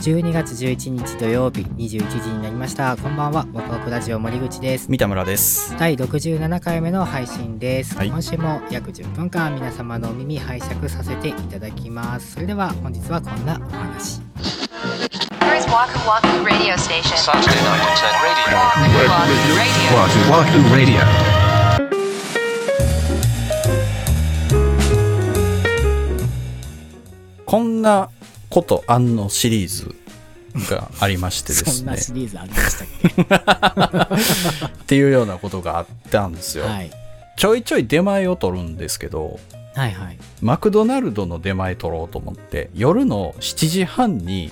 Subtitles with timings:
[0.00, 5.76] 12月11日土曜日21時になりましたこんばんはワクワクラジオ森口です三田村です。
[5.78, 14.22] 第67回目の配信です、はい今週も約10分間皆様のお耳拝借させていただきますそれでは本日はこんなお話
[15.42, 17.18] Here's Waku Waku Radio Station.
[17.18, 18.56] Saturday night at 10 radio.
[18.56, 19.84] Waku Waku Radio.
[19.92, 21.40] Wahoo Wahoo Radio.
[27.44, 28.08] こんな
[28.50, 29.94] ことあんのシリーズ
[30.68, 31.84] がありましてでそすね。
[31.84, 34.20] んなシリーズありましたっ
[34.66, 36.64] っていうようなことがあったんですよ。
[36.64, 36.90] けはい
[37.36, 39.38] ちょいちょい出前を取るんですけど、
[39.74, 44.50] はいはいマクドナルドの出前取ろうと思って、夜の7時半に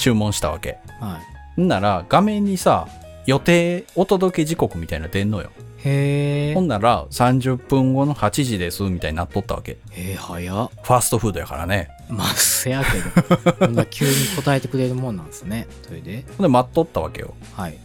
[0.00, 0.78] 注文したわけ。
[1.00, 1.20] は
[1.56, 2.88] いんなら画面にさ、
[3.26, 5.50] 予定お届け時刻みたいなの出んのよ。
[5.84, 9.72] へえほんなら30分後の8時ですみたいになっとったわけ。
[9.90, 10.70] へえ早っ。
[10.82, 11.90] ファーストフードやからね。
[12.08, 13.52] まあせやけど。
[13.52, 15.66] こんな急に答えてくれるもんなんですね。
[15.82, 16.24] それで。
[16.36, 17.34] ほんで待っとったわけよ。
[17.52, 17.78] はい。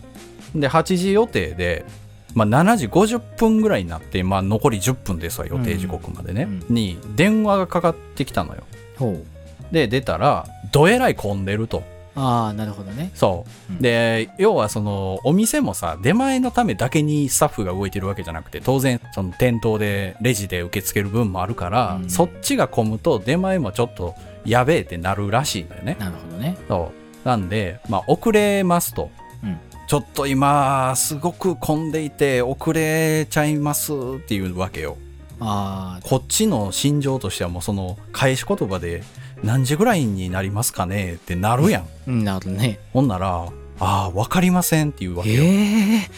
[0.55, 1.86] で8時予定で、
[2.33, 6.75] まあ、7時50分ぐらいになって、まあ、残り10分ですわ予定時刻までね、うん。
[6.75, 8.64] に電話がかかってきたのよ。
[8.97, 9.73] ほう。
[9.73, 11.83] で出たらどえらい混んでると
[12.15, 13.11] ああなるほどね。
[13.13, 13.81] そう、うん。
[13.81, 22.09] で要はそのお店もさ出前のためだけにスタッフが動いてるわけじゃなくて当然その店頭でレジで受け付ける分もあるから、うん。
[22.09, 24.15] そっちが混むと出前もちょっと
[24.45, 25.97] やべえってなるらしいのよね。
[25.99, 26.57] なるほどね。
[26.67, 26.91] そ
[27.23, 27.27] う。
[27.27, 29.09] なんで、まあ、遅れますと、
[29.43, 29.57] うん。
[29.87, 34.97] ちょっと今すごく混んでいて遅れちゃいますっていうわけよ
[35.40, 39.04] あこっちの心情としてはもうその返し言葉で
[39.44, 42.23] 何時ぐらいになりますかねってなるやん。
[42.23, 42.80] なるね。
[42.94, 43.50] ほんなら
[43.82, 45.44] ああ分かりませんっていうわけよ。
[45.44, 46.10] へえ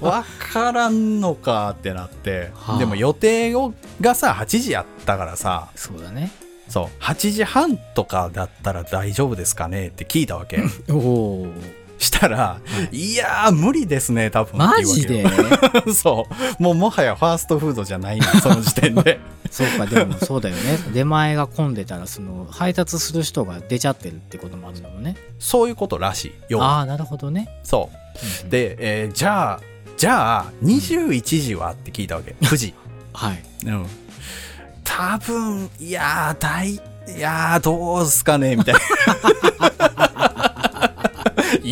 [0.00, 0.12] 分
[0.52, 2.78] からんのかってなって、はあ。
[2.78, 5.68] でも予定をがさ8時やったからさ。
[5.74, 6.30] そうだね。
[6.68, 7.02] そう。
[7.02, 10.62] 8時半とかだったら大丈夫ですかねって聞いたわけ。
[10.88, 11.46] おお
[12.00, 15.24] したら、い、やー無理ですね多分マジで？
[15.94, 16.26] そ
[16.58, 16.62] う。
[16.62, 19.20] もうもはやファーストフードじゃないのその時点で。
[19.50, 20.78] そうかでもそうだよね。
[20.94, 25.16] 出前が混んでたらその配達する人が出ちゃってるってこともあるのもね。
[25.38, 26.32] そういうことらしい。
[26.48, 26.78] 要は。
[26.78, 27.48] ああなるほどね。
[27.62, 28.44] そう。
[28.44, 29.60] うんで、えーじゃあ
[29.98, 32.34] じゃあ21時はって聞いたわけ。
[32.40, 32.74] 9時
[33.12, 33.42] はい。
[33.66, 33.86] うん。
[34.84, 36.80] 多分いやー大い
[37.18, 38.74] やーどうすかねみたい
[39.58, 39.69] な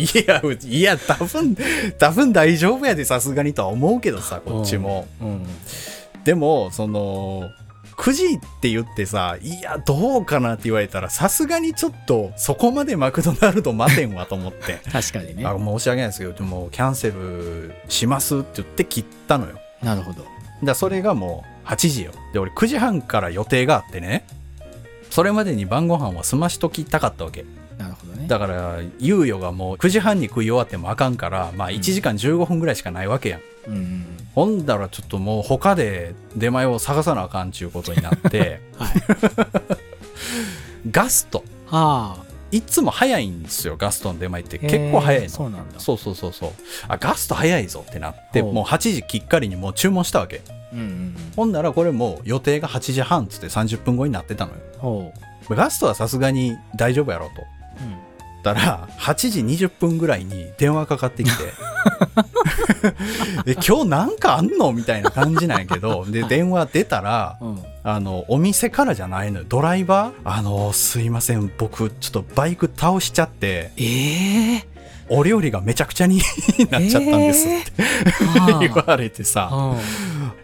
[0.03, 1.57] いやいや多分
[1.97, 5.07] 多分大丈夫やでさすがにとは思うけどさこっちも。
[5.21, 5.45] うん。
[6.23, 7.49] でもその
[7.97, 14.79] 9時って言ってさいやどうかなって言われたらさすがにちょっとそこまでマクドナルド待てんわと思って。
[14.91, 15.45] 確かにね。
[15.45, 19.59] あ申し訳ないですけどでもキャンセルしますって言って切ったのよ。
[19.83, 20.25] なるほど。
[20.63, 22.11] だそれがもう8時よ。
[22.33, 24.25] で俺9時半から予定があってね。
[25.09, 27.43] それまでに晩ご飯は済ましときたかったわけ
[27.79, 28.27] なるほどね。
[28.27, 38.91] だから猶予がもう9時半に食い終わってもあかんからまあ1時間15分ぐらいしかないわけやん、うんうんほんだらちょっともう他で出前を探さなあかんちゅうことになって はい。
[40.91, 41.43] ガスト。
[41.65, 42.23] はあ。
[42.51, 44.59] いつも早いんですよガストの出前って。
[44.59, 45.29] 結構早いの。
[45.29, 45.79] そうなんだ。
[45.79, 46.51] そうそうそうそう。
[46.87, 50.41] あガスト早いぞってなってもう8時きっかりにもう注文したわけ。
[50.71, 51.15] うんうんうん。
[51.35, 54.57] ほんならこれもう予定が8時半っつって30分後になってたのよ。
[54.79, 55.11] ほ
[55.49, 57.58] ガストはさすがに大丈夫やろうと
[58.43, 61.43] ううんたら8時20分ぐらいに電話かかってきて。
[63.45, 67.59] え今日なんかあんのみたいな感じなんやけどで電話出たらうん。
[67.83, 69.45] あのお店からじゃないのよ。
[69.47, 70.13] ドライバー？
[70.25, 71.51] あのすいません。
[71.57, 73.71] 僕ちょっとバイク倒しちゃって。
[73.77, 74.67] ええ
[75.09, 76.21] お料理がめちゃくちゃに
[76.69, 77.73] なっちゃったんですって、
[78.67, 79.47] 言われてさ。
[79.47, 79.75] は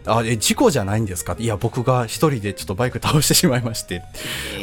[0.06, 1.36] あえ事故じゃないんですか？
[1.38, 4.02] いや僕が一人でちょっとバイク倒してしまいまして。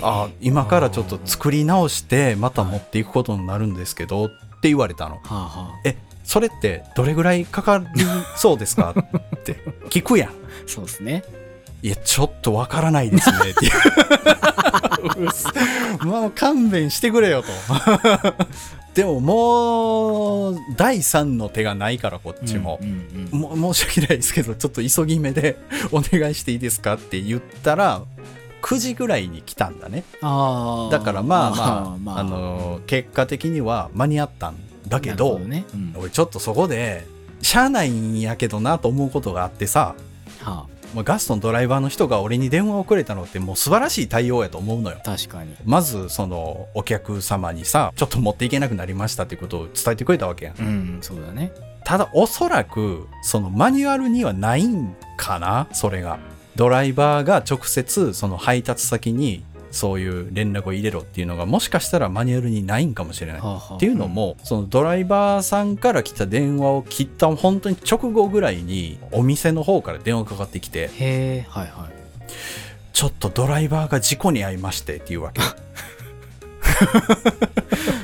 [0.02, 4.30] あ今からちょっと作り直してまた持っていくことになるんですけどっ
[4.62, 5.20] て言われたの。
[5.26, 5.82] あはあはあ。
[5.86, 8.06] えそれってどれぐらいかかり
[8.38, 8.96] そうですか？
[9.36, 9.56] って。
[9.90, 10.34] 聞くやん。
[10.66, 11.24] そうですね。
[11.82, 13.38] いやちょっとわからないですね。
[13.52, 13.72] っていう
[15.18, 15.48] うっす
[16.06, 17.48] まあ勘弁してくれよと。
[18.94, 25.58] でももう第三の手がないからこっちも、うんうんうんも申し訳ないですけどちょっと急ぎ目で
[25.92, 28.04] お願いしていいですかって言ったら
[28.62, 30.04] 9時ぐらいに来たんだね。
[30.22, 34.56] ああだからまあまあ、まあの結果的には間に合ったん
[34.88, 35.66] だけどほね。
[35.74, 35.94] うん。
[35.98, 37.06] 俺ちょっとそこで
[37.42, 39.96] しゃあないんやけどなと思うことがあってさ。
[40.42, 44.98] はまあガストのドライバーの人が俺に電話をくれたのってもう素晴らしい対応やと思うのよ。
[45.00, 45.56] あ確かに。
[45.66, 50.56] まずそのお客様にさちょっと持っていけなくなりましたっていうことを伝えてくれたわけやん。
[50.58, 51.52] うんそうだね。
[51.84, 56.20] ただおそらくそのマニュアルにはないんかなそれが。
[56.56, 59.44] ドライバーが直接その配達先に
[59.74, 63.42] そういう連絡を入れろっていうのがもしかしたらマニュアルにないんかもしれない。
[63.42, 71.94] はあはあっていうのも、そのドライバーさんから来た電話を切った本当に直後ぐらいにお店の方から電話かかってきてへえはいはい。
[72.94, 75.42] ちょっとドライバーが事故に遭いましてっていうわけ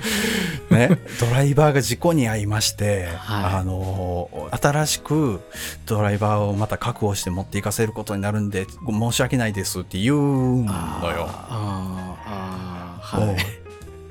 [0.88, 5.42] ね、 ドライバーが事故に遭いまして、はいあの新しく
[5.86, 11.28] ドライバーをまた確保して持っていかせることになるんで申し訳ないですって言うんのよ。
[11.30, 13.38] あーあはい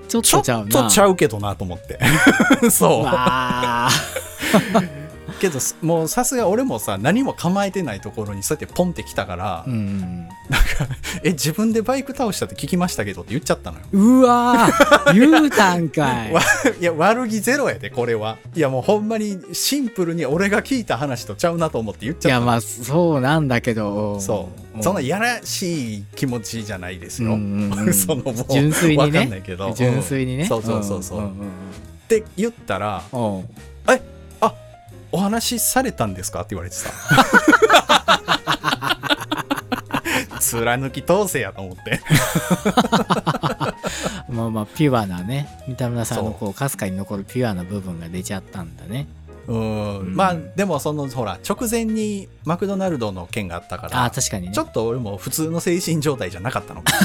[0.09, 1.99] ちょっとちゃうけどなと思って。
[2.71, 3.05] そう。
[5.39, 10.29] わけどもうさすが俺もさ何も構えてないところにそうやってポンってきたから、ーうん
[11.23, 13.85] え自分でバイク倒したって聞きましたけどって言っちゃったのよ。
[13.93, 16.33] うわー言うたんかい。
[16.33, 16.41] わ
[16.81, 18.39] いや悪気ゼロやでこれは。
[18.55, 22.29] いやもうほんまにシンプルに俺が聞いた話とちゃうなと思って言っちゃった。
[22.29, 24.21] いやまあそうなんだけど。
[24.21, 24.77] そう。
[24.77, 24.83] うん。
[24.83, 27.95] そんなやらしい気持ちじゃないですよ、うんうんうん。
[27.95, 29.73] そのもう純粋にわかんないねけど。
[29.77, 30.43] 純粋にね。
[30.43, 30.49] うん。
[30.49, 31.33] そうそうそうそう、んんっ
[32.09, 33.37] て言ったらうん。
[33.37, 33.45] うん
[33.91, 33.99] 「えあ
[35.13, 36.91] お話しされたんですか?」って言われてさ。
[40.41, 42.01] 貫き通せやと思って。
[44.31, 49.07] まあまあピュアなね三田村さんのこうかすかに残るピュアな部分が出ちゃったんだね。
[49.47, 49.99] うん。
[49.99, 50.15] うん。
[50.17, 54.53] まあでもそのほら直前にマクドナルドの件があったからああ確かにね。
[54.55, 56.93] ちょっと俺も普通の精神状態じゃなかったのか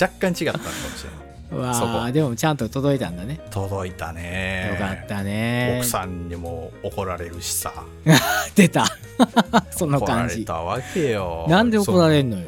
[0.00, 2.02] 若干違ったのかもしれないわそこ。
[2.02, 3.40] あでもちゃんと届いたんだね。
[3.50, 4.70] 届いたね。
[4.72, 5.76] よかったね。
[5.80, 7.72] 奥さんにも怒られるしさ。
[8.54, 8.86] 出た。
[9.70, 11.46] その怒ら感じれたわけよ。
[11.48, 12.44] なんで怒られんのよ。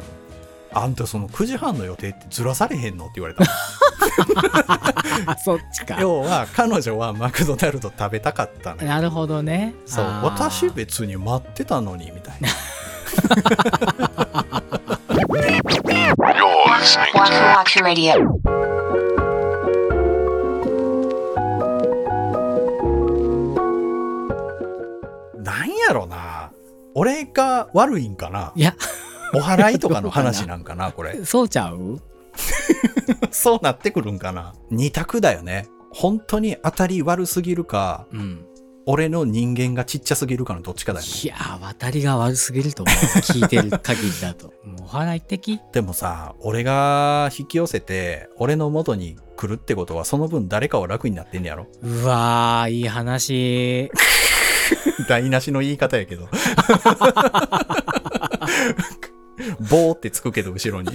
[0.72, 3.42] あんたその9時半の予定ってずらされへんのって言われた
[5.26, 5.96] あ そっちか。
[6.00, 8.88] 要は彼女はマクドナルド食べたかったのよ。
[8.88, 9.74] なるほどね。
[9.86, 10.04] そう。
[10.22, 12.48] 私別に待ってたのにみたいな。
[17.14, 18.67] Waku Waku Radio.
[26.98, 28.52] 俺が悪いんかな？
[28.56, 28.74] いや。
[29.34, 31.22] お払いとかの話なんかなこれ。
[31.24, 32.00] そうちゃう？
[33.30, 34.54] そうなってくるんかな？
[34.70, 35.68] 二択だよね。
[35.92, 38.44] 本当に当たり悪すぎるかうん。
[38.90, 41.12] 俺の人間がちっちゃすぎるかのどっちかだよね。
[41.22, 44.54] いやー渡りが悪すぎると思う聞いてる限りだと。
[44.64, 45.60] もうお払い的？
[45.72, 51.66] でもさ俺が引き寄せて俺の元に来るってことはその分誰かは楽になってんねやろ？
[51.82, 53.90] うわーいい話
[55.08, 56.28] 台無しの言い方やけど
[59.70, 60.90] 棒ってつくけど後ろに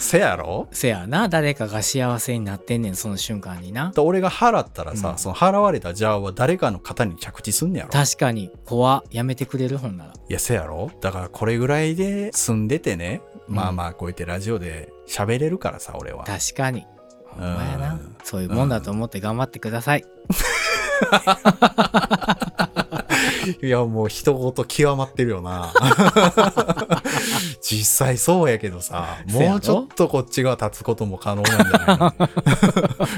[0.00, 16.86] せやろせやな誰かが幸せになってんねんその瞬間にな俺が払ったらさ、うんその払われたジャーは誰かの肩に着地すんねやろ確かに怖やめてくれる本ならいやせやろだからこれぐらいで住んでてね、うんまあまあこうやってラジオで喋れるからさ俺は確かに
[17.24, 20.04] ほんまやうんそういうもんだと思って頑張ってください
[23.62, 25.72] いやもう人事極まってるよな。
[27.62, 32.12] 実際そうやけどさもうちょっとこっちが立つことも可能なんじゃないの？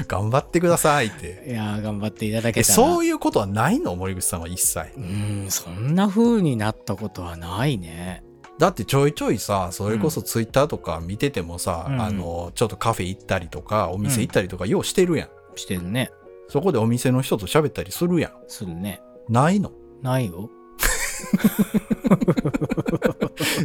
[0.07, 1.45] 頑張ってくださいって。
[1.47, 2.75] いやー頑張っていただけえたら。
[2.75, 3.95] そういうことはないの？
[3.95, 4.79] 森口さんは一切。
[4.97, 8.23] うーんそんな風になったことはないね。
[8.59, 12.01] だってちょいちょいさそれこそツイッターとか見ててもさ、うん。
[12.01, 16.11] あのちょっとカフェ行ったりとかお店行ったりとかようしてるやん、してるね
[16.51, 18.31] そこでお店の人と喋ったりするやん。
[18.49, 19.01] するね。
[19.29, 19.71] ないの？
[20.01, 20.49] ないよ。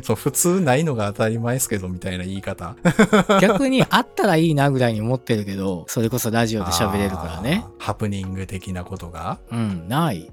[0.04, 2.76] そう普通ないのが当たり前ですけどみたいな言い方。
[3.40, 7.64] 逆にあったらいいなぐらいに思ってるけどそれこそラジオで喋れるからね。
[7.78, 9.38] ハプニング的なことが？
[9.50, 10.30] うんない。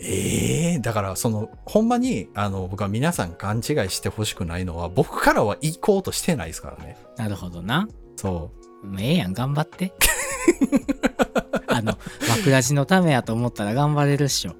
[0.00, 6.96] ええだからそのほんまにあの僕は皆さん勘違いしてほしくないのは僕からは行こうとしてないですからね。
[7.16, 7.88] なるほどな。
[8.14, 8.52] そ
[8.84, 9.92] もうええやん頑張って
[11.68, 14.52] あの枕地のためやと思ったら頑張れるっしょ。
[14.52, 14.56] う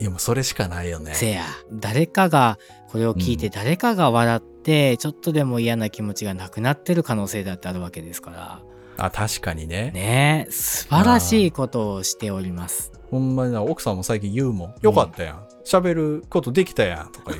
[0.00, 1.14] いやもうそれしかないよね。
[1.14, 1.44] せや。
[1.72, 2.58] 誰かが
[2.90, 3.52] これを聞いてうん。
[3.52, 8.60] 誰かが笑って、ちょっとでも嫌な気持ちがなくなってる可能性だってあるわけですから。
[8.96, 9.90] あ確かにね。
[9.92, 10.46] ね。
[10.48, 12.92] え素晴らしいことをしております。
[13.10, 14.74] ほんまにな奥さんも最近言うもん。
[14.80, 15.46] よかったやん。
[15.64, 17.32] 喋、ることできたやんとか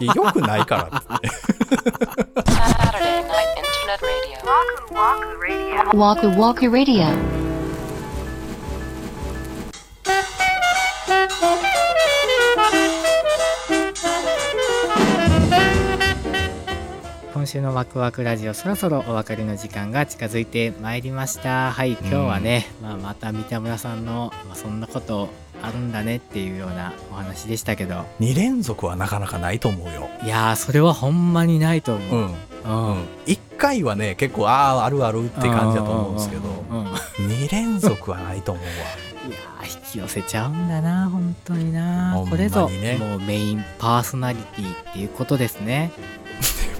[0.00, 0.16] 言う。
[0.16, 1.28] よくないからって
[5.92, 7.10] Waku Waku Radio.
[17.34, 21.72] 今週のワクワクラジオそろそろお別れの時間が近づいてまいりました。
[21.72, 25.28] はい今日はね、まあ、また三田村さんの、まあ、そんなこと
[25.60, 28.04] あるんだねっていうようなお話でしたけど。
[28.20, 30.08] 2連続はなかなかないと思うよ。
[30.22, 32.22] いやーそれはほんまにないとう思う、ん。
[32.22, 32.30] うん。
[32.30, 33.04] うん。
[33.26, 38.70] 1回はね結構あああるあるって感じだと思うんですけどうんうんうん2連続はないと思うわ。
[39.26, 42.14] いやー引き寄せちゃうんだな本当にな。
[42.14, 42.26] ね。
[42.30, 42.70] これぞ
[43.00, 45.90] もうメインパーソナリティっていうことですね。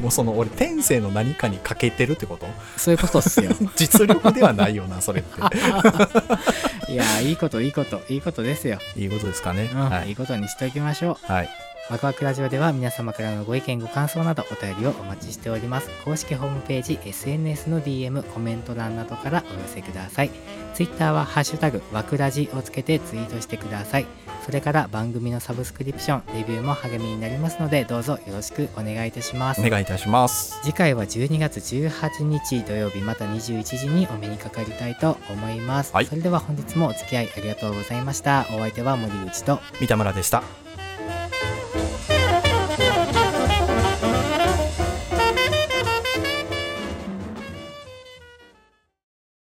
[0.01, 2.47] もうその俺天性の何かに欠けてるってこと？
[2.77, 3.51] そういうことっすよ。
[3.75, 5.41] 実力ではないよなそれって。
[6.93, 10.11] いやーいいこといいこといいことですよ、いいことですかね、うんはい。
[10.11, 11.33] いいことにしておきましょう。
[11.33, 11.49] はい
[11.89, 15.89] ワクワクラジオでは皆様からのご意見ご感想などお便りをお待ちしております。
[16.05, 20.31] 公式ホームページ SNS の DM コメント欄などからお寄せください。
[20.75, 24.07] Twitter は「ハッシュタグワクラジ」をつけてツイートしてください。
[24.45, 29.61] それから番組のサブスクリプションレビューも励みになりますのでどうぞよろしくお願いいたします。
[29.65, 30.59] お願いいたします。
[30.63, 36.07] 次回は12月18日土曜日また21時にお目にかかりたいと思います、はい。
[36.07, 38.45] それでは本日もお付き合いありがとうございました。
[38.51, 40.66] お相手は森口と三田村でした